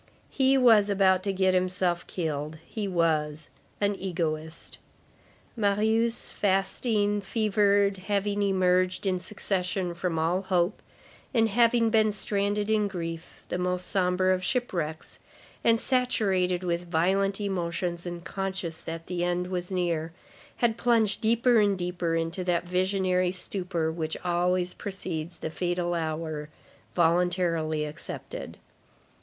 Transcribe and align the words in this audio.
He 0.31 0.57
was 0.57 0.89
about 0.89 1.21
to 1.21 1.31
get 1.31 1.53
himself 1.53 2.07
killed. 2.07 2.57
He 2.65 2.87
was 2.87 3.49
"an 3.79 3.93
egoist." 3.99 4.79
Marius, 5.55 6.31
fasting, 6.31 7.21
fevered, 7.21 7.97
having 7.97 8.41
emerged 8.41 9.05
in 9.05 9.19
succession 9.19 9.93
from 9.93 10.17
all 10.17 10.41
hope, 10.41 10.81
and 11.35 11.49
having 11.49 11.91
been 11.91 12.11
stranded 12.11 12.71
in 12.71 12.87
grief, 12.87 13.43
the 13.49 13.59
most 13.59 13.85
sombre 13.85 14.33
of 14.33 14.43
shipwrecks, 14.43 15.19
and 15.63 15.79
saturated 15.79 16.63
with 16.63 16.89
violent 16.89 17.39
emotions 17.39 18.03
and 18.07 18.23
conscious 18.23 18.81
that 18.81 19.05
the 19.05 19.23
end 19.23 19.51
was 19.51 19.69
near, 19.69 20.13
had 20.55 20.77
plunged 20.77 21.21
deeper 21.21 21.59
and 21.59 21.77
deeper 21.77 22.15
into 22.15 22.43
that 22.43 22.67
visionary 22.67 23.29
stupor 23.31 23.91
which 23.91 24.17
always 24.23 24.73
precedes 24.73 25.37
the 25.37 25.51
fatal 25.51 25.93
hour 25.93 26.49
voluntarily 26.95 27.85
accepted. 27.85 28.57